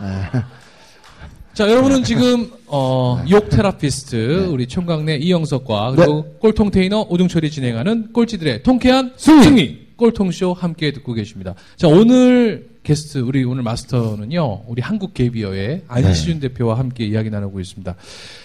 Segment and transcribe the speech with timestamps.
[0.00, 0.40] 네.
[1.54, 8.64] 자, 여러분은 지금 어, 욕 therapist 우리 총각네 이영석과 그리고 꼴통 테이너 오종철이 진행하는 꼴찌들의
[8.64, 11.54] 통쾌한 승리, 꼴통쇼 함께 듣고 계십니다.
[11.76, 14.62] 자, 오늘 게스트 우리 오늘 마스터는요.
[14.66, 17.94] 우리 한국 갭이어의 안시준 대표와 함께 이야기 나누고 있습니다.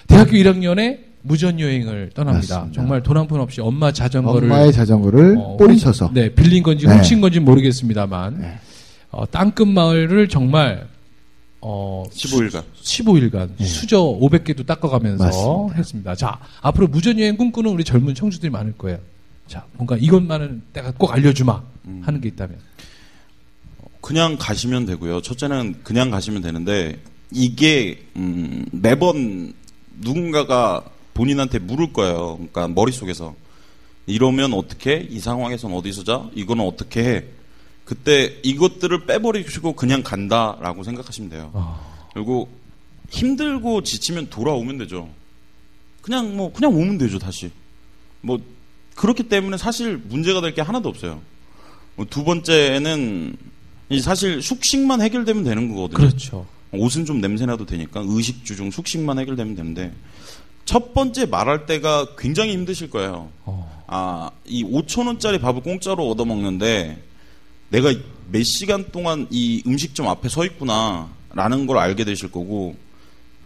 [0.08, 2.56] 대학교 1학년에 무전 여행을 떠납니다.
[2.60, 2.80] 맞습니다.
[2.82, 6.94] 정말 돈한푼 없이 엄마 자전거를 엄마의 자전거를 어, 뿌리쳐서 훔- 네, 빌린 건지 네.
[6.94, 8.54] 훔친 건지 모르겠습니다만 네.
[9.12, 10.88] 어, 땅끝 마을을 정말
[11.62, 12.64] 어, 15일간.
[12.82, 15.30] 15일간 수저 500개도 닦아가면서 네.
[15.30, 15.76] 맞습니다.
[15.76, 16.16] 했습니다.
[16.16, 19.00] 자, 앞으로 무전여행 꿈꾸는 우리 젊은 청주들이 많을 거예요.
[19.48, 22.02] 자, 뭔가 이것만은 내가 꼭 알려주마 음.
[22.06, 22.58] 하는 게 있다면.
[24.02, 25.22] 그냥 가시면 되고요.
[25.22, 27.00] 첫째는 그냥 가시면 되는데
[27.32, 29.54] 이게 음, 매번
[30.00, 32.36] 누군가가 본인한테 물을 거예요.
[32.38, 33.36] 그러니까 머릿속에서
[34.06, 35.06] 이러면 어떻게?
[35.10, 36.30] 이 상황에선 어디서 자?
[36.34, 37.26] 이거는 어떻게 해?
[37.90, 41.50] 그때 이것들을 빼버리시고 그냥 간다라고 생각하시면 돼요.
[41.56, 41.80] 아.
[42.14, 42.48] 그리고
[43.10, 45.10] 힘들고 지치면 돌아오면 되죠.
[46.04, 47.50] 그냥 뭐 그냥 오면 되죠 다시.
[48.22, 48.40] 뭐
[48.96, 51.20] 그렇기 때문에 사실 문제가 될 게 하나도 없어요.
[51.96, 53.36] 뭐두 번째는
[53.90, 55.98] 이 사실 숙식만 해결되면 되는 거거든요.
[55.98, 56.46] 그렇죠.
[56.72, 59.92] 옷은 좀 냄새나도 되니까 의식주 중 숙식만 해결되면 되는데
[60.64, 63.32] 첫 번째 말할 때가 굉장히 힘드실 거예요.
[63.46, 63.84] 어.
[63.88, 67.09] 아, 이 5천 원짜리 밥을 공짜로 얻어 먹는데
[67.70, 67.94] 내가
[68.32, 72.76] 몇 시간 동안 이 음식점 앞에 서 있구나라는 걸 알게 되실 거고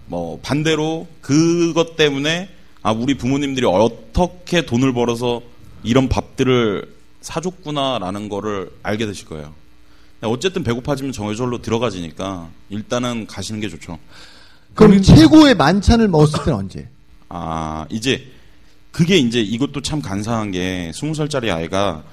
[0.07, 2.50] 뭐 반대로 그것 때문에
[2.81, 5.41] 아 우리 부모님들이 어떻게 돈을 벌어서
[5.83, 9.53] 이런 밥들을 사줬구나라는 거를 알게 되실 거예요.
[10.22, 14.00] 어쨌든 배고파지면 정해절로 들어가지니까 일단은 가시는 게 좋죠.
[14.73, 16.89] 그럼 최고의 만찬을 먹었을 때는 언제?
[17.29, 18.25] 아, 이제
[18.91, 22.03] 그게 이제 이것도 참 간사한 게 스무 살짜리 아이가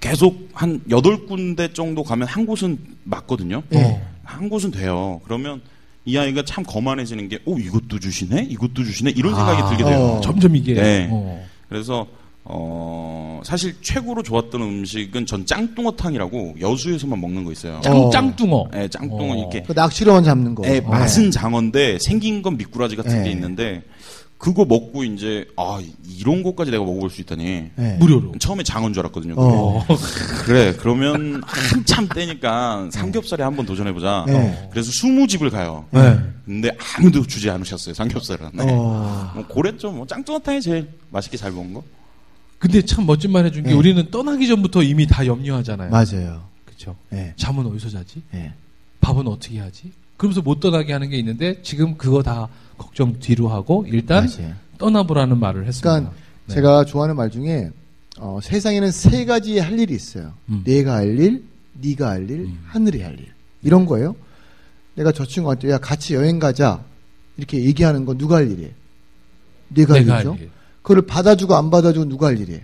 [0.00, 3.62] 계속 한 여덟 군데 정도 가면 한 곳은 맞거든요.
[3.74, 4.00] 예.
[4.24, 5.20] 한 곳은 돼요.
[5.24, 5.60] 그러면
[6.04, 8.46] 이 아이가 참 거만해지는 게, 오, 이것도 주시네?
[8.48, 9.10] 이것도 주시네?
[9.10, 9.98] 이런 생각이 아, 들게 돼요.
[9.98, 10.20] 어.
[10.22, 10.74] 점점 이게.
[10.74, 11.08] 네.
[11.10, 11.44] 어.
[11.68, 12.06] 그래서,
[12.44, 17.80] 어, 사실 최고로 좋았던 음식은 전 짱뚱어탕이라고 여수에서만 먹는 거 있어요.
[17.82, 18.10] 짱, 어.
[18.10, 18.68] 짱뚱어.
[18.74, 19.36] 예, 짱뚱어 어.
[19.36, 20.66] 이렇게 그 낚시로만 잡는 거.
[20.66, 23.24] 예, 맛은 장어인데 생긴 건 미꾸라지 같은 예.
[23.24, 23.82] 게 있는데
[24.40, 25.78] 그거 먹고 이제 아
[26.18, 27.96] 이런 것까지 내가 먹어볼 수 있다니 예.
[28.00, 28.32] 무료로.
[28.38, 29.36] 처음에 장어인 줄 알았거든요.
[29.36, 29.46] 그게.
[29.46, 29.86] 어.
[30.46, 34.24] 그래 그러면 한참 떼니까 삼겹살에 한번 도전해보자.
[34.28, 34.68] 예.
[34.70, 35.84] 그래서 스무 집을 가요.
[35.90, 36.18] 네.
[36.46, 38.50] 근데 아무도 주지 않으셨어요 삼겹살은.
[38.54, 38.64] 네.
[38.66, 39.30] 어.
[39.34, 39.92] 뭐 고랬죠.
[39.92, 41.84] 뭐 짱뚱어탕이 제일 맛있게 잘 먹은 거.
[42.58, 43.74] 근데 참 멋진 말 해준 게 네.
[43.76, 45.90] 우리는 떠나기 전부터 이미 다 염려하잖아요.
[45.90, 46.48] 맞아요.
[46.64, 46.96] 그쵸.
[47.12, 47.34] 예.
[47.36, 48.22] 잠은 어디서 자지?
[48.32, 48.54] 예.
[49.02, 49.92] 밥은 어떻게 하지?
[50.16, 52.48] 그러면서 못 떠나게 하는 게 있는데 지금 그거 다
[52.80, 54.54] 걱정 뒤로 하고 일단 맞아요.
[54.78, 55.90] 떠나보라는 말을 했습니다.
[55.90, 56.14] 그러니까
[56.46, 56.54] 네.
[56.54, 57.70] 제가 좋아하는 말 중에
[58.18, 60.32] 어, 세상에는 세 가지 할 일이 있어요.
[60.48, 60.62] 음.
[60.64, 62.58] 내가 할 일, 네가 할 일, 음.
[62.66, 63.28] 하늘이 할 일.
[63.62, 64.16] 이런 거예요.
[64.94, 66.82] 내가 저 친구한테 야 같이 여행 가자
[67.36, 68.70] 이렇게 얘기하는 건 누가 할 일이에요?
[69.68, 70.42] 내가 할 내가 할 일이죠.
[70.42, 70.50] 일.
[70.82, 72.62] 그걸 받아주고 안 받아주고 누가 할 일이에요?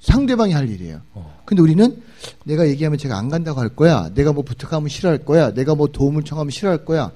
[0.00, 1.00] 상대방이 할 일이에요.
[1.14, 1.42] 어.
[1.44, 2.00] 근데 우리는
[2.44, 4.10] 내가 얘기하면 제가 안 간다고 할 거야.
[4.14, 5.52] 내가 뭐 부탁하면 싫어할 거야.
[5.52, 7.10] 내가 뭐 도움을 청하면 싫어할 거야.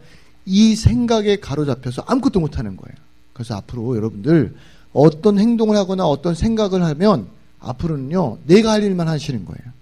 [0.47, 2.95] 이 생각에 가로잡혀서 아무것도 못 하는 거예요.
[3.33, 4.55] 그래서 앞으로 여러분들
[4.93, 7.27] 어떤 행동을 하거나 어떤 생각을 하면
[7.61, 9.73] 앞으로는요, 내가 할 일만 하시는 거예요.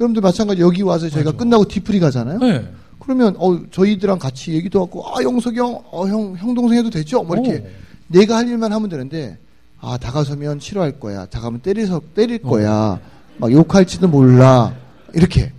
[0.00, 1.38] 여러분들 마찬가지 여기 와서 저희가 맞아.
[1.38, 2.38] 끝나고 뒤풀이 가잖아요.
[2.38, 2.68] 네.
[2.98, 7.22] 그러면 어 저희들랑 같이 얘기도 하고 아 영석이 형, 어, 형, 형 동생 해도 되죠?
[7.22, 7.68] 뭐 이렇게 오.
[8.08, 9.38] 내가 할 일만 하면 되는데
[9.80, 11.26] 아 다가서면 싫어할 거야.
[11.26, 12.48] 다가면 때려서 때릴 어.
[12.48, 13.00] 거야.
[13.36, 14.74] 막 욕할지도 몰라.
[15.12, 15.52] 이렇게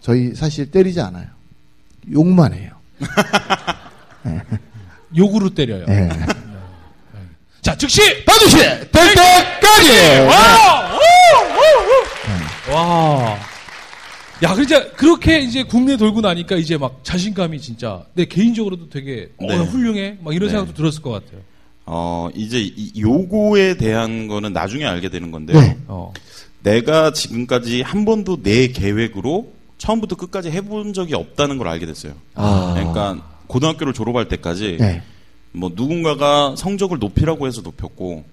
[0.00, 1.26] 저희 사실 때리지 않아요.
[2.12, 2.72] 욕만 해요.
[5.16, 5.84] 욕으로 때려요.
[5.88, 6.08] 예.
[7.62, 10.18] 자, 즉시 받으시 될 때까지.
[10.28, 10.92] 와!
[10.92, 10.98] 우!
[11.58, 12.72] 우!
[12.72, 12.74] 우!
[12.74, 13.38] 와.
[14.42, 19.46] 야, 진짜 그렇게 이제 국내 돌고 나니까 이제 막 자신감이 진짜 내 개인적으로도 되게 어,
[19.46, 19.56] 네.
[19.56, 20.18] 훌륭해.
[20.20, 20.52] 막 이런 네.
[20.52, 21.40] 생각도 들었을 것 같아요.
[21.86, 25.78] 어, 이제 이 요거에 대한 거는 나중에 알게 되는 건데, 네.
[25.86, 26.12] 어.
[26.62, 29.52] 내가 지금까지 한 번도 내 계획으로
[29.84, 32.14] 처음부터 끝까지 해본 적이 없다는 걸 알게 됐어요.
[32.34, 32.72] 아.
[32.74, 35.02] 그러니까 고등학교를 졸업할 때까지 네.
[35.52, 38.24] 뭐 누군가가 성적을 높이라고 해서 높였고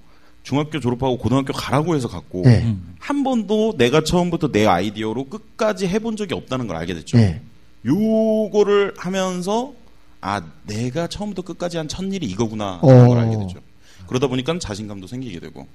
[0.44, 2.76] 중학교 졸업하고 고등학교 가라고 해서 갔고 네.
[3.00, 7.18] 한 번도 내가 처음부터 내 아이디어로 끝까지 해본 적이 없다는 걸 알게 됐죠.
[7.18, 7.42] 네.
[7.86, 9.74] 요거를 하면서
[10.22, 12.90] 아 내가 처음부터 끝까지 한 첫 일이 이거구나 어.
[12.90, 13.60] 하는 걸 알게 됐죠.
[14.08, 15.68] 그러다 보니까 자신감도 생기게 되고,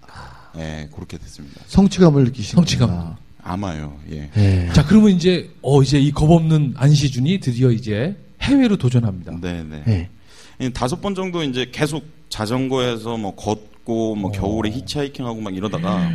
[0.59, 1.61] 예 그렇게 됐습니다.
[1.67, 3.17] 성취감을 느끼시는 성취감.
[3.47, 4.29] 아마요, 예.
[4.35, 4.69] 네.
[4.73, 9.39] 자, 그러면 이제 어 이제 이 겁없는 안시준이 드디어 이제 해외로 도전합니다.
[9.41, 9.83] 네 네.
[9.87, 10.09] 네.
[10.59, 16.11] 이 다섯 번 정도 이제 계속 자전거에서 뭐 걷고 뭐 겨울에 히치하이킹하고 막 이러다가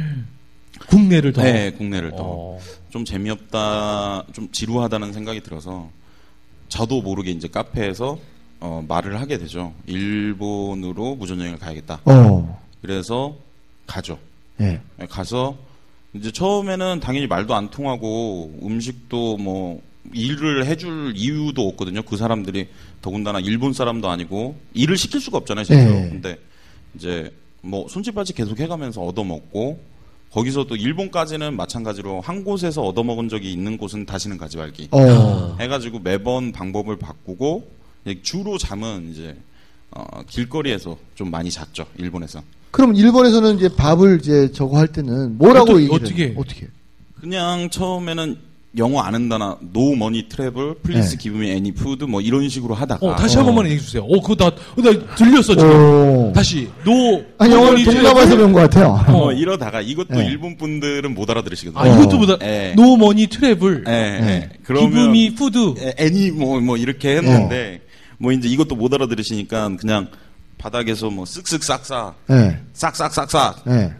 [0.88, 1.42] 국내를 더.
[1.42, 2.60] 네 국내를 더 어.
[2.90, 5.90] 좀 재미없다, 좀 지루하다는 생각이 들어서
[6.68, 8.20] 저도 모르게 이제 카페에서
[8.60, 9.74] 어, 말을 하게 되죠.
[9.88, 12.02] 일본으로 무전여행을 가야겠다.
[12.06, 12.62] 어.
[12.82, 13.36] 그래서
[13.88, 14.20] 가죠.
[14.58, 14.82] 네.
[14.98, 15.56] 네, 가서
[16.14, 19.82] 이제 처음에는 당연히 말도 안 통하고 음식도 뭐
[20.14, 22.02] 일을 해줄 이유도 없거든요.
[22.02, 22.68] 그 사람들이
[23.02, 25.66] 더군다나 일본 사람도 아니고 일을 시킬 수가 없잖아요.
[25.66, 25.92] 제대로.
[25.92, 26.10] 네.
[26.10, 26.38] 근데
[26.96, 29.80] 이제 뭐 손짓발짓 계속 해가면서 얻어먹고
[30.32, 34.88] 거기서 또 일본까지는 마찬가지로 한 곳에서 얻어먹은 적이 있는 곳은 다시는 가지 말기.
[34.92, 35.58] 어.
[35.60, 37.70] 해가지고 매번 방법을 바꾸고
[38.24, 39.38] 주로 잠은 이제
[39.92, 41.86] 어, 길거리에서 좀 많이 잤죠.
[41.98, 42.42] 일본에서.
[42.72, 46.28] 그럼 일본에서는 이제 밥을 이제 저거 할 때는 뭐라고 얘기를 어떻게?
[46.28, 46.34] 해요?
[46.38, 46.68] 어떻게?
[47.20, 48.38] 그냥 처음에는
[48.78, 51.22] 영어 아는 단어 no money travel, please 네.
[51.22, 54.04] give me any food 뭐 이런 식으로 하다가 어, 다시 한 번만 얘기해 주세요.
[54.04, 55.70] 어, 그거 나, 어, 나 들렸어, 지금.
[55.70, 56.32] 오.
[56.34, 56.70] 다시.
[56.86, 57.22] no.
[57.38, 58.98] 아니, 영어를 no 동남아에서 배운 것 같아요.
[59.12, 59.34] 뭐 어.
[59.34, 60.26] 이러다가 이것도 네.
[60.28, 61.82] 일본 분들은 못 알아들으시거든요.
[61.82, 62.38] 아, 이것도 보다.
[62.44, 62.74] 예.
[62.78, 63.84] no money travel.
[63.90, 64.26] 예, 예.
[64.26, 64.50] 네.
[64.64, 65.74] 그러면 기분이 food.
[65.78, 67.82] 에, any 뭐뭐 이렇게 했는데
[68.20, 70.08] 뭐 이제 이것도 못 알아들으시니까 그냥
[70.62, 72.58] 바닥에서 뭐 쓱쓱 싹싹 네.
[72.74, 73.92] 싹싹싹싹 네.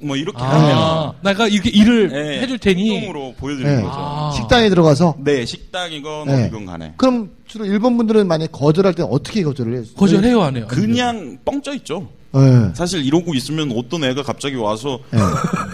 [0.00, 2.94] 뭐 이렇게 하면 아, 내가 이렇게 일을 예, 해줄 테니.
[2.96, 3.82] 행동으로 보여드리는 네.
[3.82, 3.96] 거죠.
[3.98, 4.32] 아.
[4.36, 6.44] 식당에 들어가서 네, 식당이건 네.
[6.44, 9.84] 어디건 간에 그럼 주로 일본 분들은 만약 거절할 때 어떻게 거절을 해요?
[9.96, 10.66] 거절해요, 안 해요?
[10.68, 12.08] 그냥 뻥쪄 있죠.
[12.32, 12.70] 네.
[12.74, 15.18] 사실 이러고 있으면 어떤 애가 갑자기 와서 네.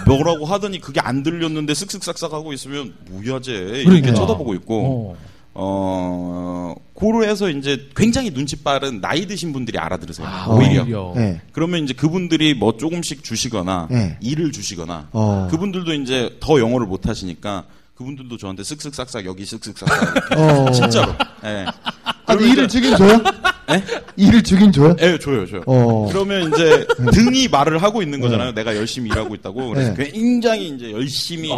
[0.06, 4.14] 뭐라고 하더니 그게 안 들렸는데 쓱쓱싹싹 하고 있으면 뭐야 쟤 이렇게 그러니까.
[4.14, 5.35] 쳐다보고 있고 어.
[5.58, 11.12] 어 고로해서 이제 굉장히 눈치 빠른 나이 드신 분들이 알아들으세요 아, 오히려 오히려.
[11.16, 11.40] 네.
[11.52, 14.18] 그러면 이제 그분들이 뭐 조금씩 주시거나 네.
[14.20, 15.48] 일을 주시거나 어.
[15.50, 17.64] 그분들도 이제 더 영어를 못 하시니까
[17.94, 20.70] 그분들도 저한테 쓱쓱싹싹 여기 쓱쓱싹싹 어.
[20.72, 21.14] 진짜로
[21.44, 21.66] 예
[22.04, 23.20] 아, 근데 일을 주긴 줘요?
[23.68, 23.82] 네?
[24.16, 24.94] 일을 주긴 줘요?
[25.00, 25.62] 예, 줘요, 줘요.
[25.66, 26.08] 어.
[26.10, 28.52] 그러면 이제 등이 말을 하고 있는 거잖아요.
[28.54, 29.68] 내가 열심히 일하고 있다고.
[29.70, 30.10] 그래서 네.
[30.12, 31.50] 굉장히 이제 열심히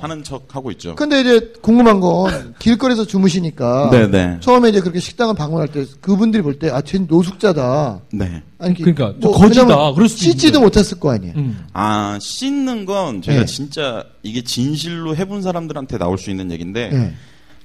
[0.00, 0.94] 하는 척 하고 있죠.
[0.96, 4.38] 근데 이제 궁금한 건 길거리에서 주무시니까 네네.
[4.40, 8.00] 처음에 이제 그렇게 식당을 방문할 때 그분들이 볼 때 아, 쟤는 노숙자다.
[8.12, 8.42] 네.
[8.58, 9.92] 아니, 그러니까 좀 거지다.
[9.94, 10.64] 그럴 수도 씻지도 있는데.
[10.64, 11.34] 못했을 거 아니에요.
[11.36, 11.64] 음.
[11.72, 13.46] 아, 씻는 건 제가 네.
[13.46, 17.14] 진짜 이게 진실로 해본 사람들한테 나올 수 있는 얘기인데 네.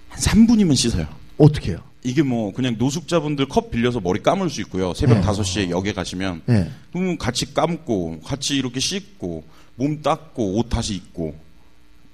[0.10, 1.06] 한 3분이면 씻어요.
[1.38, 1.80] 어떻게 해요?
[2.08, 4.94] 이게 뭐 그냥 노숙자분들 컵 빌려서 머리 감을 수 있고요.
[4.94, 5.22] 새벽 네.
[5.22, 6.70] 5시에 역에 가시면 네.
[6.94, 9.44] 그러면 같이 감고 같이 이렇게 씻고
[9.76, 11.36] 몸 닦고 옷 다시 입고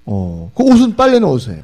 [0.06, 0.52] 어.
[0.56, 1.64] 그 옷은 빨래는 어디서 해요?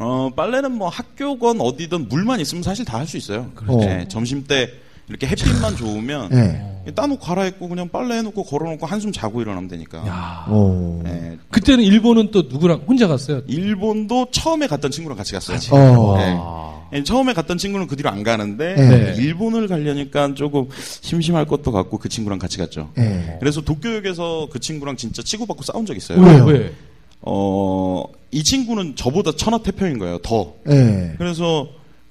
[0.00, 3.50] 어, 빨래는 뭐 학교건 어디든 물만 있으면 사실 다 할 수 있어요.
[3.54, 3.78] 그렇죠.
[3.80, 4.70] 네, 점심 때
[5.08, 6.92] 이렇게 햇빛만 좋으면 네.
[6.94, 10.06] 따놓고 갈아입고 그냥 빨래 해놓고 걸어놓고 한숨 자고 일어나면 되니까.
[10.06, 10.44] 야.
[10.48, 11.00] 어.
[11.04, 13.42] 네, 그때는 일본은 또 누구랑 혼자 갔어요?
[13.46, 15.58] 일본도 처음에 갔던 친구랑 같이 갔어요.
[15.72, 16.16] 어.
[16.18, 16.98] 네.
[16.98, 19.14] 네, 처음에 갔던 친구는 그 뒤로 안 가는데 네.
[19.22, 20.68] 일본을 가려니까 조금
[21.02, 22.90] 심심할 것도 같고 그 친구랑 같이 갔죠.
[22.94, 23.36] 네.
[23.40, 26.20] 그래서 도쿄역에서 그 친구랑 진짜 치고받고 싸운 적 있어요.
[26.20, 26.44] 왜요?
[26.46, 26.72] 왜?
[27.20, 30.18] 어, 이 친구는 저보다 천하태평인 거예요.
[30.18, 30.54] 더.
[30.64, 31.14] 네.
[31.18, 31.68] 그래서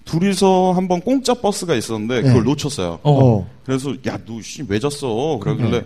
[0.07, 2.27] 둘이서 한번 공짜 버스가 있었는데 네.
[2.29, 2.99] 그걸 놓쳤어요.
[3.03, 3.11] 어.
[3.11, 3.49] 어.
[3.65, 5.39] 그래서 야 너씨왜 잤어?
[5.39, 5.83] 그러길래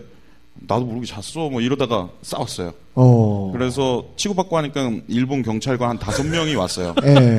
[0.68, 1.50] 나도 모르게 잤어.
[1.50, 2.74] 뭐 이러다가 싸웠어요.
[2.96, 3.50] 어.
[3.54, 6.94] 그래서 치고받고 하니까 일본 경찰관 한 다섯 명이 왔어요.
[7.02, 7.38] 네.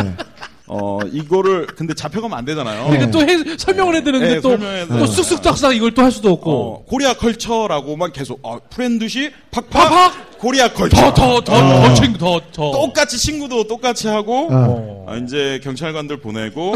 [0.74, 2.86] 어 이거를 근데 잡혀가면 안 되잖아요.
[2.88, 5.04] 그러니까 또 해- 설명을 해야 되는데 네, 또, 설명해야 또 돼요.
[5.04, 6.50] 쓱쓱싹싹 이걸 또 할 수도 없고.
[6.50, 12.40] 어, Korea culture라고만 계속 어, friendship 팍팍 Korea culture 더, 더, 더, 더, 챙, 더,
[12.52, 12.72] 더.
[12.72, 15.06] 똑같이 친구도 똑같이 하고 어.
[15.08, 16.74] 아, 이제 경찰관들 보내고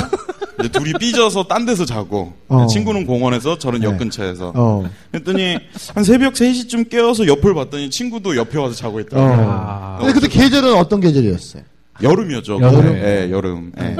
[0.61, 2.67] 이제 둘이 삐져서 딴 데서 자고 어.
[2.67, 3.99] 친구는 공원에서 저는 역 네.
[3.99, 4.85] 근처에서 어.
[5.11, 5.59] 그랬더니
[5.95, 9.47] 한 새벽 3시쯤 깨어서 옆을 봤더니 친구도 옆에 와서 자고 있더라고요.
[9.49, 9.97] 어.
[10.01, 11.63] 근데 그때 계절은 어떤 계절이었어요?
[12.03, 12.61] 여름이었죠.
[12.61, 12.95] 여름.
[12.97, 13.73] 예, 여름.
[13.81, 13.97] 예.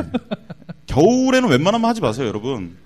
[0.87, 2.77] 겨울에는 웬만하면 하지 마세요, 여러분.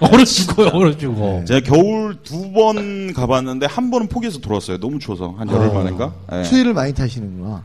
[0.00, 1.42] 얼어 죽어요, 얼어 죽어.
[1.46, 4.78] 제가 겨울 두 번 가봤는데 한 번은 포기해서 돌아왔어요.
[4.78, 5.72] 너무 추워서 한 열흘 어.
[5.74, 6.12] 만인가?
[6.32, 6.42] 예.
[6.44, 7.64] 추위를 많이 타시는구나.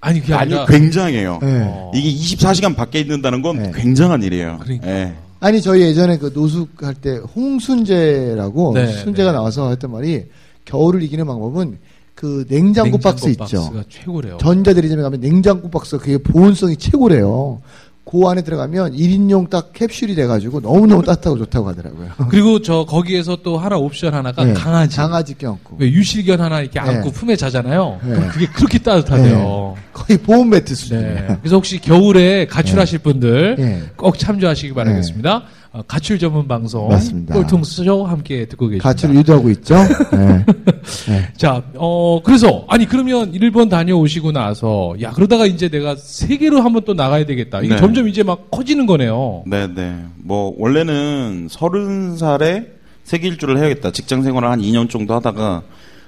[0.00, 0.66] 아니, 그게 아니 아니라.
[0.66, 1.38] 굉장해요.
[1.42, 1.60] 네.
[1.64, 1.92] 어.
[1.94, 3.72] 이게 24시간 밖에 있는다는 건 네.
[3.74, 4.58] 굉장한 일이에요.
[4.62, 4.88] 그러니까.
[4.88, 5.14] 예.
[5.40, 9.36] 아니 저희 예전에 그 노숙할 때 홍순재라고 네, 순재가 네.
[9.36, 10.24] 나와서 했던 말이
[10.66, 11.78] 겨울을 이기는 방법은
[12.20, 13.38] 그 냉장고, 박스 있죠.
[13.38, 14.36] 박스가 최고래요.
[14.36, 17.62] 전자대리점에 가면 냉장고 박스 그게 보온성이 최고래요.
[18.04, 22.10] 그 안에 들어가면 1인용 딱 캡슐이 돼가지고 너무너무 따뜻하고 좋다고 하더라고요.
[22.28, 24.96] 그리고 저 거기에서 또 하나 옵션 하나가 네, 강아지.
[24.98, 25.76] 강아지 껴안고.
[25.78, 26.90] 왜 유실견 하나 이렇게 네.
[26.90, 28.00] 안고 품에 자잖아요.
[28.02, 28.14] 네.
[28.14, 29.76] 그럼 그게 그렇게 따뜻하대요.
[29.94, 30.74] 거의 보온 매트 네.
[30.74, 31.38] 수준이에요.
[31.40, 33.82] 그래서 혹시 겨울에 가출하실 분들 네.
[33.96, 35.44] 꼭 참조하시기 바라겠습니다.
[35.72, 37.34] 어, 가출 전문 방송 맞습니다.
[37.34, 38.88] 꼴통쇼 함께 듣고 계십니다.
[38.88, 39.76] 가출을 유도하고 있죠.
[40.10, 40.44] 네.
[41.06, 41.28] 네.
[41.36, 46.92] 자, 어, 그래서, 아니, 그러면 일본 다녀오시고 나서, 야, 그러다가 이제 내가 세계로 한번 또
[46.92, 47.60] 나가야 되겠다.
[47.60, 47.80] 이게 네.
[47.80, 49.44] 점점 이제 막 커지는 거네요.
[49.46, 49.96] 네 네.
[50.16, 52.66] 뭐, 원래는 서른 살에
[53.04, 53.92] 세계 일주를 해야겠다.
[53.92, 55.62] 직장 생활을 한 2년 정도 하다가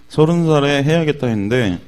[0.08, 1.78] 서른 살에 해야겠다 했는데,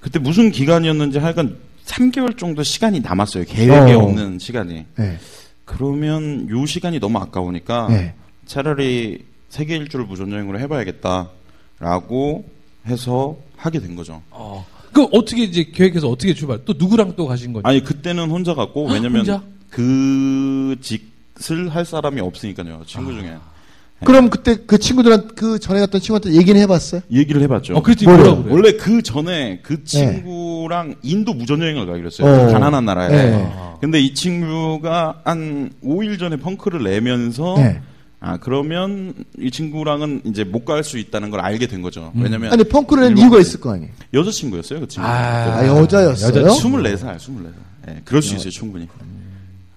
[0.00, 3.44] 그때 무슨 기간이었는지 하여간 3개월 정도 시간이 남았어요.
[3.44, 4.00] 계획에 어.
[4.00, 4.84] 없는 시간이.
[4.96, 5.18] 네.
[5.66, 8.14] 그러면 요 시간이 너무 아까우니까 네.
[8.46, 12.44] 차라리 세계 일주를 무전여행으로 해봐야겠다라고
[12.86, 14.22] 해서 하게 된 거죠.
[14.30, 14.64] 어.
[14.92, 16.64] 그럼 어떻게 이제 계획해서 어떻게 출발?
[16.64, 17.68] 또 누구랑 또 가신 거죠?
[17.68, 19.42] 아니 그때는 혼자 갔고 왜냐면 혼자?
[19.68, 23.36] 그 짓을 할 사람이 없으니까요 친구 중에
[24.04, 27.00] 그럼 그때 그 친구들한 그 전에 갔던 친구한테 얘기는 해봤어요?
[27.10, 27.74] 얘기를 해봤죠.
[27.76, 28.14] 어, 그랬더니?
[28.14, 28.54] 뭐라고 그래요?
[28.54, 32.28] 원래 그 전에 그 친구랑 인도 무전여행을 가기로 했어요.
[32.28, 32.52] 어.
[32.52, 33.08] 가난한 나라에.
[33.08, 33.52] 네.
[33.80, 37.80] 근데 이 친구가 한 5일 전에 펑크를 내면서 네.
[38.20, 42.12] 아 그러면 이 친구랑은 이제 못 갈 수 있다는 걸 알게 된 거죠.
[42.16, 43.90] 왜냐면 아니 펑크를 낸 이유가 있을 거 아니에요.
[44.14, 45.06] 여자 친구였어요 그 친구.
[45.06, 45.12] 아,
[45.58, 46.28] 아, 여자였어요?
[46.28, 47.52] 여자 24살, 24살.
[47.88, 48.88] 예, 그럴 수 있어요 충분히.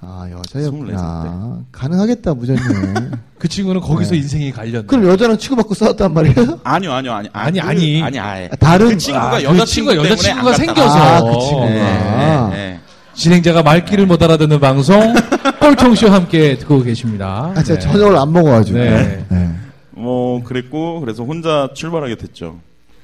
[0.02, 1.60] 아 24살 여자였구나.
[1.74, 3.12] 가능하겠다 무전여행.
[3.38, 4.86] 그 친구는 거기서 인생이 갈렸네.
[4.88, 6.60] 그럼 여자랑 치고받고 싸웠단 말이에요?
[6.64, 8.02] 아니요, 아니요, 아니, 아니, 그- 아니.
[8.04, 8.50] 아니, 아예.
[8.52, 10.98] 아, 다른 그 친구가 아, 그 여자친구 친구가 여자 친구가 생겨서.
[11.00, 11.70] 아, 그 친구가.
[11.70, 12.79] 예, 아.
[13.20, 15.14] 진행자가 말귀를 못 알아듣는 방송
[15.60, 17.52] 꼴통쇼 함께 듣고 계십니다.
[17.54, 17.86] 아, 제가 네.
[17.86, 18.80] 저녁을 안 먹어가지고.
[18.80, 19.26] 네.
[19.28, 19.50] 네.
[19.92, 22.62] 뭐 그랬고 그래서 혼자 출발하게 됐죠.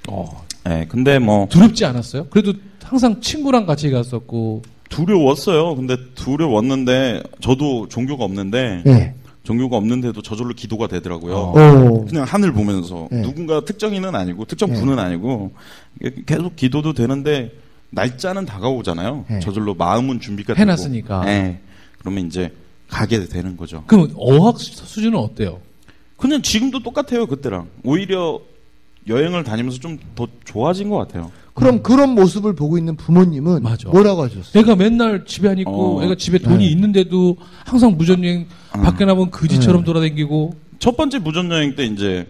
[0.07, 2.27] 어, 예, 근데 뭐 두렵지 않았어요?
[2.29, 5.75] 그래도 항상 친구랑 같이 갔었고 두려웠어요.
[5.75, 9.13] 근데 두려웠는데 저도 종교가 없는데 네.
[9.43, 11.35] 종교가 없는데도 저절로 기도가 되더라고요.
[11.35, 12.05] 오.
[12.05, 13.21] 그냥 하늘 보면서 네.
[13.21, 14.79] 누군가 특정인은 아니고 특정 네.
[14.79, 15.51] 분은 아니고
[16.25, 17.51] 계속 기도도 되는데
[17.95, 19.25] 날짜는 다가오잖아요.
[19.29, 19.39] 네.
[19.39, 20.61] 저절로 마음은 준비가 되고.
[20.61, 21.25] 해놨으니까.
[21.25, 21.61] 네.
[21.99, 22.51] 그러면 이제
[22.89, 23.83] 가게 되는 거죠.
[23.87, 25.59] 그럼 어학 수- 수준은 어때요?
[26.17, 27.67] 그냥 지금도 똑같아요 그때랑.
[27.83, 28.39] 오히려
[29.07, 31.31] 여행을 다니면서 좀 더 좋아진 것 같아요.
[31.53, 33.89] 그럼 그런 모습을 보고 있는 부모님은 맞아.
[33.89, 34.51] 뭐라고 하셨어요?
[34.53, 36.65] 내가 맨날 집에 안 있고 어, 애가 집에 돈이 네.
[36.71, 39.83] 있는데도 항상 무전여행 밖에 나면 그지처럼 네.
[39.83, 39.85] 음.
[39.85, 42.27] 돌아다니고 첫 번째 무전 여행 때 이제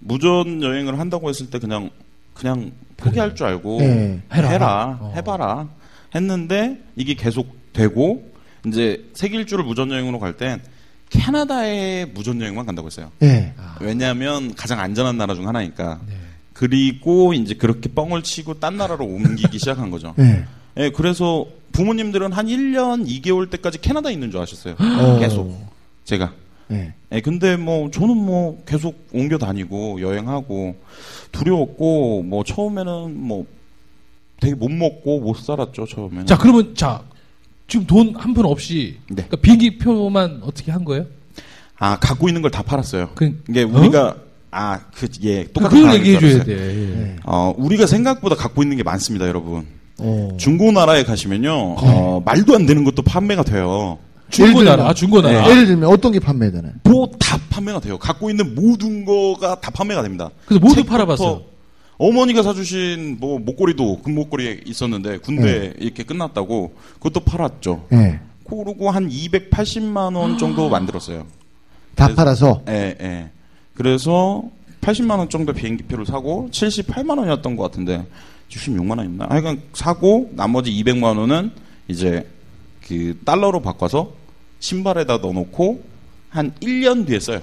[0.00, 1.90] 무전 여행을 한다고 했을 때 그냥
[2.34, 4.20] 그냥 포기할 줄 알고 네.
[4.32, 4.48] 해라.
[4.48, 5.12] 해라, 어.
[5.16, 5.68] 해봐라
[6.14, 8.30] 했는데 이게 계속 되고
[8.66, 10.60] 이제 세계 일주를 무전 여행으로 갈 땐
[11.10, 13.10] 캐나다에 무전 여행만 간다고 했어요.
[13.20, 13.54] 네.
[13.80, 16.00] 왜냐하면 가장 안전한 나라 중 하나니까.
[16.08, 16.14] 네.
[16.52, 20.14] 그리고 이제 그렇게 뻥을 치고 딴 나라로 옮기기 시작한 거죠.
[20.16, 20.44] 네.
[20.78, 24.74] 예, 그래서 부모님들은 한 1년 2개월 때까지 캐나다에 있는 줄 아셨어요.
[24.78, 25.18] 어.
[25.20, 25.54] 계속.
[26.04, 26.32] 제가.
[26.68, 26.92] 네.
[27.12, 30.76] 예, 근데 뭐 저는 뭐 계속 옮겨 다니고 여행하고
[31.32, 33.46] 두려웠고 뭐 처음에는 뭐
[34.40, 36.26] 되게 못 먹고 못 살았죠 처음에는.
[36.26, 37.02] 자 그러면 자
[37.68, 39.14] 지금 돈 한 푼 없이 네.
[39.26, 41.06] 그러니까 비행기 표만 어떻게 한 거예요?
[41.78, 43.10] 아 갖고 있는 걸 다 팔았어요.
[43.14, 44.16] 그, 이게 우리가
[44.50, 46.44] 아그예 똑같은 그걸 얘기해 줘야.
[46.44, 46.54] 돼.
[46.56, 47.16] 네.
[47.24, 49.66] 어 우리가 생각보다 갖고 있는 게 많습니다, 여러분.
[49.98, 50.28] 어.
[50.38, 53.98] 중고나라에 가시면요 어, 말도 안 되는 것도 판매가 돼요.
[54.30, 55.48] 중고나라, 중고나라.
[55.50, 56.72] 예를 들면 어떤 게 판매되나요?
[56.84, 57.98] 뭐다 판매가 돼요.
[57.98, 60.30] 갖고 있는 모든 거가 다 판매가 됩니다.
[60.46, 61.42] 그래서 모두 팔아봤어요.
[61.98, 65.72] 어머니가 사주신 뭐 목걸이도 금목걸이에 있었는데 군대 네.
[65.78, 67.86] 이렇게 끝났다고 그것도 팔았죠.
[67.90, 68.20] 네.
[68.48, 71.26] 그러고 한 280만 원 정도 만들었어요.
[71.94, 72.62] 다 그래서- 팔아서.
[72.68, 73.30] 예, 예.
[73.74, 74.42] 그래서
[74.82, 78.04] 80만 원 정도 비행기표를 사고 78만 원이었던 것 같은데
[78.50, 79.26] 76만 원이었나?
[79.30, 81.50] 하여간 사고 나머지 200만 원은
[81.88, 82.28] 이제
[82.86, 84.12] 그 달러로 바꿔서
[84.60, 85.82] 신발에다 넣어놓고
[86.30, 87.40] 한 1년 뒤에 써요.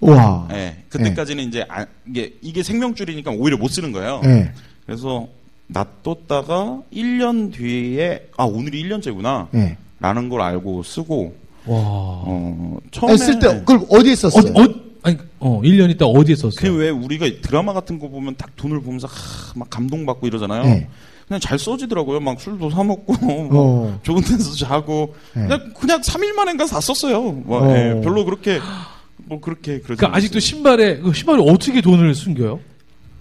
[0.00, 0.48] 와.
[0.52, 0.76] 예.
[0.88, 4.20] 그때까지는 이제 아, 이게 이게 생명줄이니까 오히려 못 쓰는 거예요.
[4.22, 4.52] 네.
[4.86, 5.26] 그래서
[5.68, 9.76] 놔뒀다가 1년 뒤에 아 오늘이 1년째구나 네.
[10.00, 11.34] 라는 걸 알고 쓰고
[11.66, 11.78] 와.
[11.78, 14.52] 어 처음에 쓸 때, 그걸 어디에 어, 썼어요?
[14.54, 14.66] 어,
[15.02, 16.60] 아니, 어, 1년 있다 어디에 썼어요?
[16.72, 20.64] 그 왜 우리가 드라마 같은 거 보면 딱 돈을 보면서 하, 막 감동받고 이러잖아요.
[21.24, 21.28] 네.
[21.28, 22.20] 그냥 잘 써지더라고요.
[22.20, 24.00] 막 술도 사 먹고 뭐 어.
[24.02, 25.42] 좋은 데서 자고 네.
[25.42, 27.22] 그냥 그냥 3일 만인가 다 썼어요.
[27.32, 27.76] 뭐 어.
[27.76, 28.60] 예, 별로 그렇게
[29.16, 30.38] 뭐 그렇게 그러니까 아직도.
[30.40, 32.60] 신발에 그 신발에 어떻게 돈을 숨겨요?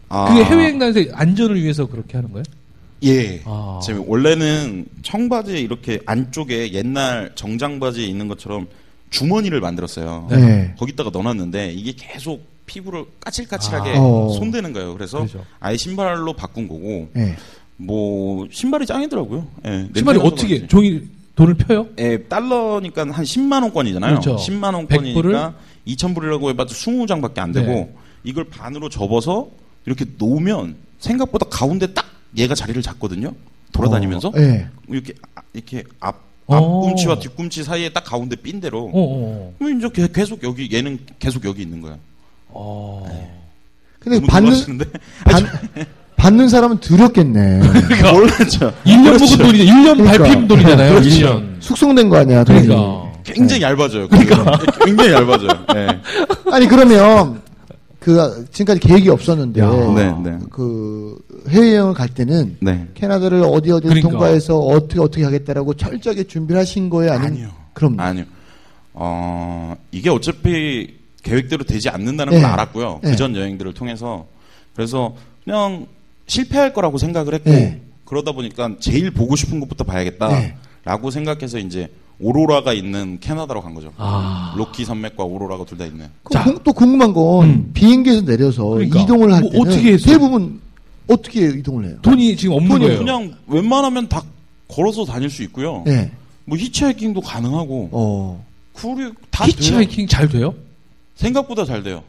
[0.10, 2.44] 아, 그게 해외여행 다닐 때 안전을 위해서 그렇게 하는 거예요?
[3.04, 3.42] 예.
[3.46, 3.80] 아.
[3.84, 8.68] 제 원래는 청바지 이렇게 안쪽에 옛날 정장 바지에 있는 것처럼
[9.10, 10.28] 주머니를 만들었어요.
[10.30, 10.74] 네.
[10.78, 14.00] 거기다가 넣어놨는데 이게 계속 피부를 까칠까칠하게 아.
[14.00, 14.30] 어.
[14.38, 14.94] 손대는 거예요.
[14.94, 15.46] 그래서 그렇죠.
[15.60, 17.36] 아예 신발로 바꾼 거고 예.
[17.78, 19.48] 뭐 신발이 짱이더라고요.
[19.66, 20.68] 예, 신발이 어떻게 그런지.
[20.68, 21.02] 종이
[21.36, 21.88] 돈을 펴요?
[22.00, 24.20] 예, 달러니까 한 10만 원권이잖아요.
[24.20, 24.36] 그렇죠.
[24.36, 25.34] 10만 100 불을?
[25.34, 25.56] 원권이니까
[25.88, 27.94] 2천 불이라고 해봐도 20장밖에 안 되고 네.
[28.24, 29.50] 이걸 반으로 접어서
[29.86, 32.06] 이렇게 놓으면 생각보다 가운데 딱
[32.38, 33.34] 얘가 자리를 잡거든요.
[33.72, 34.68] 돌아다니면서 어, 예.
[34.88, 36.16] 이렇게 아- 이렇게 앞
[36.46, 36.56] 어.
[36.58, 39.54] 앞꿈치와 뒤꿈치 사이에 딱 가운데 삔 대로 어, 어.
[39.58, 41.98] 그럼 이제 계- 계속 여기 얘는 계속 여기 있는 거야.
[42.50, 43.06] 어.
[44.00, 44.78] 근데 너무 받는?
[45.26, 45.44] 받,
[46.24, 47.60] 받는 사람은 두렵겠네.
[48.14, 48.74] 몰랐죠.
[48.86, 49.94] 1년 먹은 돈이잖아.
[49.94, 50.24] 1년 그러니까.
[50.24, 50.90] 밟힌 돈이잖아요.
[50.94, 51.10] 그렇죠.
[51.10, 51.56] 1년.
[51.60, 52.46] 숙성된 거 아니야.
[52.46, 52.62] 돈이.
[52.62, 53.12] 그러니까.
[53.26, 54.08] 굉장히 얇아져요.
[54.08, 55.50] 그러니까 굉장히 얇아져요.
[55.74, 55.88] 네.
[56.50, 57.42] 아니 그러면
[58.00, 59.70] 그 지금까지 계획이 없었는데 야.
[59.70, 60.40] 네, 네.
[60.50, 61.18] 그
[61.50, 62.88] 해외 여행을 갈 때는 네.
[62.94, 64.10] 캐나다를 어디 어디 그러니까.
[64.10, 67.12] 통과해서 어떻게 어떻게 하겠다라고 철저하게 준비를 하신 거예요?
[67.14, 67.50] 아니면 아니요.
[67.74, 68.24] 그럼 아니요.
[68.94, 72.42] 어, 이게 어차피 계획대로 되지 않는다는 네.
[72.42, 73.00] 걸 알았고요.
[73.04, 73.12] 네.
[73.12, 74.26] 그전 여행들을 통해서.
[74.74, 75.86] 그래서 그냥
[76.28, 77.82] 실패할 거라고 생각을 했고, 네.
[78.06, 80.28] 그러다 보니까 제일 보고 싶은 곳부터 봐야겠다.
[80.30, 80.56] 네.
[80.86, 81.90] 라고 생각해서 이제
[82.20, 83.92] 오로라가 있는 캐나다로 간 거죠.
[83.98, 84.54] 아.
[84.58, 86.08] 로키 산맥과 오로라가 둘 다 있는.
[86.24, 86.44] 그 자.
[86.44, 87.72] 공- 또 궁금한 건 음.
[87.74, 89.02] 비행기에서 내려서 그러니까.
[89.02, 90.14] 이동을 할 뭐 때는 어떻게 했어요?
[90.14, 90.62] 대부분
[91.08, 91.98] 어떻게 이동을 해요?
[92.02, 93.00] 돈이 지금 없는 돈이 거예요.
[93.00, 94.22] 그냥 웬만하면 다
[94.68, 95.84] 걸어서 다닐 수 있고요.
[95.86, 96.12] 네.
[96.46, 97.90] 뭐 히치하이킹도 가능하고.
[97.92, 98.46] 어.
[98.74, 99.54] 그리 다 돼요.
[99.56, 100.54] 히치하이킹 잘 돼요?
[101.16, 102.04] 생각보다 잘 돼요.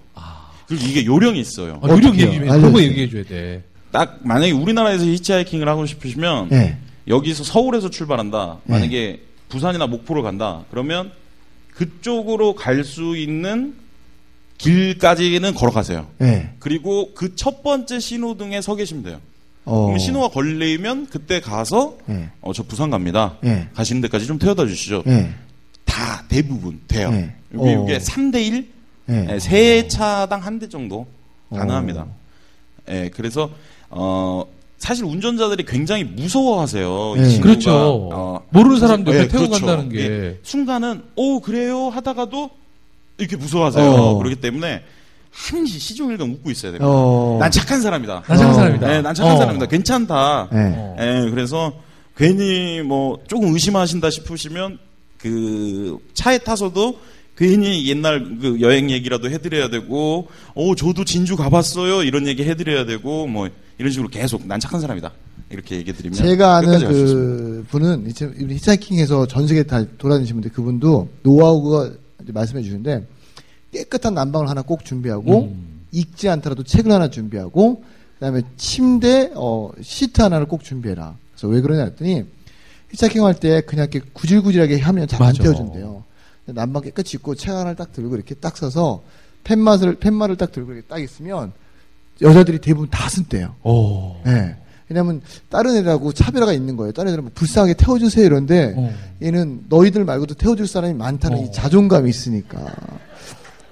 [0.66, 1.78] 그리고 이게 요령이 있어요.
[1.82, 2.14] 아, 요령?
[2.14, 2.38] 얘기 좀 해.
[2.38, 2.90] 그런 거 알려주세요.
[2.90, 3.62] 얘기해 줘야 돼.
[3.94, 6.76] 딱 만약에 우리나라에서 히치하이킹을 하고 싶으시면 네.
[7.06, 8.58] 여기서 서울에서 출발한다.
[8.64, 8.72] 네.
[8.74, 10.64] 만약에 부산이나 목포를 간다.
[10.72, 11.12] 그러면
[11.74, 13.76] 그쪽으로 갈 수 있는
[14.58, 16.08] 길까지는 걸어가세요.
[16.18, 16.50] 네.
[16.58, 19.20] 그리고 그 첫 번째 신호등에 서 계시면 돼요.
[19.64, 19.84] 어.
[19.86, 22.30] 그럼 신호가 걸리면 그때 가서 네.
[22.40, 23.36] 어, 저 부산 갑니다.
[23.42, 23.68] 네.
[23.74, 25.04] 가시는 데까지 좀 태워다 주시죠.
[25.06, 25.32] 네.
[25.84, 27.12] 다 대부분 돼요.
[27.12, 27.32] 네.
[27.54, 27.84] 여기 어.
[27.84, 28.68] 이게 3대 1,
[29.06, 29.38] 네.
[29.38, 31.06] 세 차당 한 대 정도
[31.50, 32.00] 가능합니다.
[32.02, 32.16] 어.
[32.90, 33.50] 예, 그래서
[33.90, 34.44] 어
[34.78, 37.14] 사실 운전자들이 굉장히 무서워하세요.
[37.16, 37.40] 이 네.
[37.40, 37.72] 그렇죠.
[38.12, 39.66] 어, 모르는 옆에 예, 태우고 그렇죠.
[39.66, 39.98] 간다는 게.
[39.98, 42.50] 예, 순간은 오 그래요 하다가도
[43.18, 43.90] 이렇게 무서워하세요.
[43.90, 44.18] 어.
[44.18, 44.82] 그렇기 때문에
[45.30, 46.86] 한시 시종일관 웃고 있어야 됩니다.
[46.86, 47.38] 어.
[47.40, 48.24] 난 착한 사람이다.
[48.26, 48.54] 난 착한 어.
[48.54, 48.86] 사람이다.
[48.86, 49.38] 네, 난 착한 어.
[49.38, 49.66] 사람이다.
[49.66, 50.48] 괜찮다.
[50.52, 50.58] 네.
[50.76, 50.96] 어.
[51.00, 51.72] 예, 그래서
[52.16, 54.78] 괜히 뭐 조금 의심하신다 싶으시면
[55.18, 56.98] 그 차에 타서도
[57.36, 62.04] 괜히 옛날 그 여행 얘기라도 해드려야 되고, 어, 저도 진주 가봤어요.
[62.04, 65.10] 이런 얘기 해드려야 되고, 뭐, 이런 식으로 계속 난 착한 사람이다.
[65.50, 66.16] 이렇게 얘기해드리면.
[66.16, 66.78] 제가 아는.
[66.80, 71.90] 그 분은 이제 히치하이킹에서 전 세계 다 돌아다니신 분데 그분도 노하우가
[72.26, 73.06] 말씀해 주시는데
[73.72, 75.80] 깨끗한 난방을 하나 꼭 준비하고 음.
[75.92, 77.82] 익지 않더라도 책을 하나 준비하고
[78.14, 81.16] 그다음에 침대 어 시트 하나를 꼭 준비해라.
[81.32, 82.24] 그래서 왜 그러냐 했더니
[82.90, 85.32] 히치하이킹 할 때 그냥 이렇게 구질구질하게 하면 잘 안.
[85.34, 86.04] 태워준대요.
[86.46, 89.02] 난방 깨끗이 입고 책 하나를 딱 들고 이렇게 딱 서서
[89.44, 91.52] 펜맛을 펜말을 딱 들고 이렇게 딱 있으면
[92.24, 93.54] 여자들이 대부분 다 쓴대요.
[93.62, 94.16] 오.
[94.26, 94.56] 예.
[94.88, 96.92] 왜냐면 다른 애들하고 차별화가 있는 거예요.
[96.92, 98.94] 다른 애들은 뭐 불쌍하게 태워주세요 이런데 어.
[99.22, 101.42] 얘는 너희들 말고도 태워줄 사람이 많다는 어.
[101.42, 102.74] 이 자존감이 있으니까.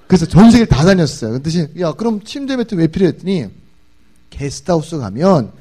[0.07, 1.33] 그래서 전 세계를 다 다녔어요.
[1.33, 3.47] 그 뜻이 야 그럼 침대 매트 왜 필요했더니
[4.29, 5.51] 게스트하우스 가면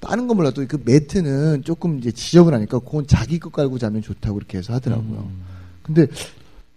[0.00, 4.58] 다른 건 몰라도 그 매트는 조금 이제 지저분하니까 그건 자기 거 깔고 자면 좋다고 그렇게
[4.58, 5.30] 해서 하더라고요.
[5.30, 5.42] 음.
[5.82, 6.06] 근데 이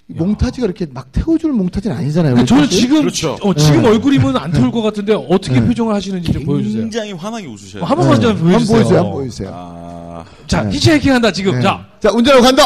[0.08, 2.36] 몽타주가 이렇게 막 태워줄 몽타주는 아니잖아요.
[2.36, 2.70] 근데 저는.
[2.70, 3.38] 지금 그렇죠.
[3.42, 3.90] 어, 지금 네.
[3.90, 5.66] 얼굴이면 안 태울 것 같은데 어떻게 네.
[5.66, 6.82] 표정을 하시는지 좀 보여주세요.
[6.82, 8.08] 굉장히 환하게 웃으셔야 어, 한 돼요.
[8.08, 8.76] 번만 좀 한번 보여주세요.
[8.76, 9.00] 보여주세요.
[9.00, 9.50] 한번 보여주세요.
[9.52, 10.72] 아, 자, 네.
[10.72, 11.54] 히치하이킹 한다 지금.
[11.54, 11.62] 네.
[11.62, 12.64] 자, 자 운전하고 간다.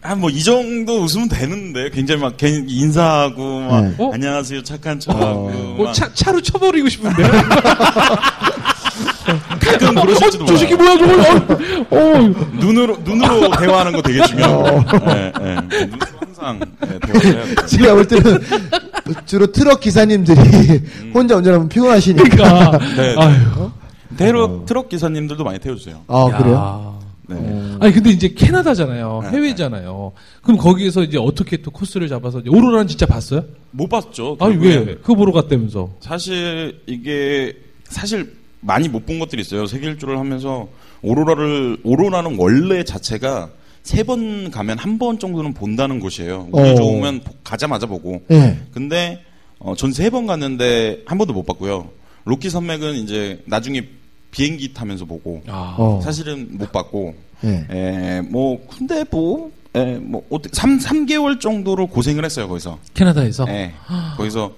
[0.00, 3.94] 한뭐이 정도 웃으면 되는데 굉장히 막 괜히 인사하고 막 네.
[3.98, 4.10] 어?
[4.12, 7.22] 안녕하세요 착한 척하고 뭐막 차, 차로 쳐버리고 싶은데.
[9.24, 10.96] 가끔 그러실지도 어, 저 새끼 몰라요.
[10.98, 11.54] 뭐야 저거.
[11.54, 12.18] 어, 어.
[12.58, 14.84] 눈으로 눈으로 대화하는 거 되게 중요해요.
[15.06, 15.86] 네, 네.
[15.86, 17.66] 눈으로 항상 네, 해야 돼요.
[17.66, 18.38] 제가 볼 때는
[19.26, 20.40] 주로 트럭 기사님들이
[21.14, 22.24] 혼자 운전하면 피곤하시니까.
[22.28, 22.78] 그러니까.
[22.96, 23.14] 네.
[23.18, 23.70] 아유.
[24.16, 26.02] 트럭 트럭 기사님들도 많이 태워주세요.
[26.06, 26.36] 아 야.
[26.38, 26.98] 그래요?
[27.26, 27.76] 네.
[27.80, 29.20] 아니 근데 이제 캐나다잖아요.
[29.24, 30.12] 네, 해외잖아요.
[30.42, 33.44] 그럼 거기에서 이제 어떻게 또 코스를 잡아서 이제 오로라는 진짜 봤어요?
[33.70, 34.36] 못 봤죠.
[34.40, 34.56] 아니.
[34.56, 34.84] 왜?
[34.96, 35.90] 그거 보러 갔다면서.
[36.00, 37.54] 사실 이게
[37.88, 39.66] 사실 많이 못 본 것들이 있어요.
[39.66, 40.68] 세계 일주를 하면서
[41.02, 43.50] 오로라를 오로라는 원래 자체가
[43.82, 46.48] 세 번 가면 한 번 정도는 본다는 곳이에요.
[46.52, 46.74] 운이 어.
[46.74, 48.22] 좋으면 보- 가자마자 보고.
[48.30, 48.58] 예.
[48.72, 49.22] 근데
[49.58, 51.90] 어, 전 세 번 갔는데 한 번도 못 봤고요.
[52.24, 53.82] 로키 산맥은 이제 나중에
[54.30, 55.74] 비행기 타면서 보고 아.
[55.78, 56.00] 어.
[56.02, 57.66] 사실은 못 봤고 예.
[57.70, 62.78] 에, 뭐 근데 뭐 에, 뭐 어떻게 3 3개월 정도를 고생을 했어요, 거기서.
[62.94, 63.72] 캐나다에서 예.
[64.16, 64.50] 거기서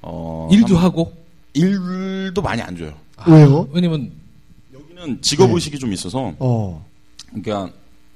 [0.00, 1.12] 어 일도 한- 하고.
[1.54, 2.94] 일도 많이 안 줘요.
[3.26, 3.68] 왜요?
[3.72, 4.10] 왜냐면
[4.74, 5.54] 여기는 직업 네.
[5.54, 6.84] 의식이 좀 있어서 어.
[7.28, 7.70] 그러니까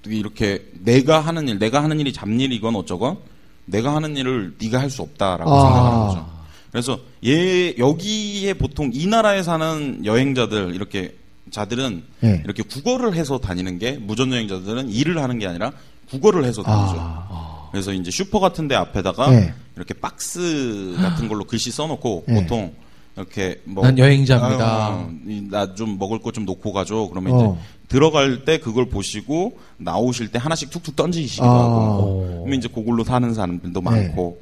[0.07, 3.19] 이렇게 내가 하는 일, 내가 하는 일이 잡일이건 어쩌건
[3.67, 5.61] 내가 하는 일을 네가 할 수 없다라고 아.
[5.63, 6.37] 생각하는 거죠.
[6.71, 11.15] 그래서 얘 여기에 보통 이 나라에 사는 여행자들 이렇게
[11.51, 12.43] 자들은 예.
[12.45, 15.73] 이렇게 국어를 해서 다니는 게 무전 여행자들은 일을 하는 게 아니라
[16.11, 16.97] 국어를 해서 다니죠.
[16.99, 17.69] 아.
[17.71, 19.55] 그래서 이제 슈퍼 같은 데 앞에다가 예.
[19.77, 22.35] 이렇게 박스 같은 걸로 글씨 써놓고 예.
[22.35, 22.73] 보통
[23.17, 25.09] 이렇게 뭐 난 여행자입니다.
[25.51, 27.09] 나 좀 먹을 것 좀 놓고 가죠.
[27.09, 27.37] 그러면 어.
[27.39, 31.95] 이제 들어갈 때 그걸 보시고 나오실 때 하나씩 툭툭 던지시기도 아.
[31.95, 34.39] 하고 그러면 이제 그걸로 사는 사람들도 많고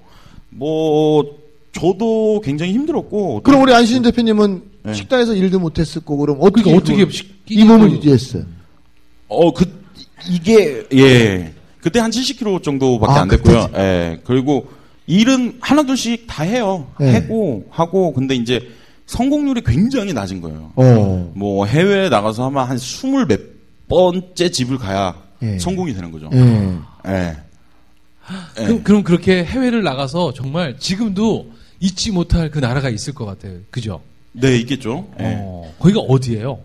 [0.50, 1.24] 뭐
[1.72, 4.94] 저도 굉장히 힘들었고 그럼 우리 안시진 대표님은 네.
[4.94, 8.44] 식당에서 일도 못했을 거고 그럼 어떻게 그러니까 어떻게 이 몸을 유지했어요?
[9.28, 9.64] 어, 그,
[10.30, 11.52] 이게, 예.
[11.80, 13.66] 그때 한 70kg 정도밖에 아, 안 됐고요.
[13.66, 13.74] 그때지.
[13.78, 14.20] 예.
[14.24, 14.66] 그리고
[15.07, 16.87] 일은 하나둘씩 다 해요.
[16.99, 17.12] 네.
[17.14, 18.61] 하고, 하고, 근데 이제
[19.07, 20.73] 성공률이 굉장히 낮은 거예요.
[20.77, 21.33] 어.
[21.35, 23.40] 뭐 해외에 나가서 아마 한 스물 몇
[23.88, 25.59] 번째 집을 가야 예.
[25.59, 26.31] 성공이 되는 거죠.
[26.33, 26.79] 예.
[27.09, 27.37] 예.
[28.59, 28.64] 예.
[28.64, 33.59] 그럼, 그럼 그렇게 해외를 나가서 정말 지금도 잊지 못할 그 나라가 있을 것 같아요.
[33.71, 34.01] 그죠?
[34.33, 35.07] 네, 있겠죠.
[35.21, 35.37] 예.
[35.38, 36.59] 어, 거기가 어디예요?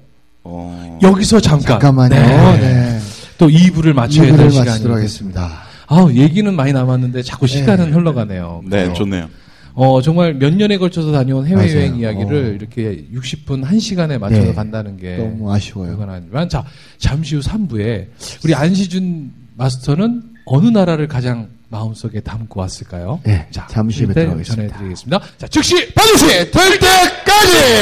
[0.45, 0.99] 어.
[1.02, 1.80] 여기서 잠깐.
[1.80, 2.15] 잠깐만요.
[2.15, 2.58] 네.
[2.58, 2.99] 네.
[3.38, 4.86] 또 2부를 맞춰야 될 시간이.
[4.86, 5.68] 하겠습니다.
[5.89, 8.62] 아 얘기는 많이 남았는데 자꾸 시간은 흘러가네요.
[8.65, 8.93] 네, 그죠?
[9.04, 9.28] 좋네요.
[9.73, 11.95] 어, 정말 몇 년에 걸쳐서 다녀온 해외여행.
[11.97, 12.49] 이야기를 어.
[12.49, 14.54] 이렇게 60분, 1시간에 맞춰서 네.
[14.54, 15.91] 간다는 게 너무 아쉬워요.
[15.91, 16.63] 그건 아니지만 자,
[16.97, 18.08] 잠시 후 3부에
[18.43, 23.19] 우리 안시준 마스터는 어느 나라를 가장 마음속에 담고 왔을까요?
[23.23, 24.56] 네, 잠시 후에 들어가겠습니다.
[24.73, 25.19] 전해드리겠습니다.
[25.38, 27.80] 자, 즉시 반드시 될 때까지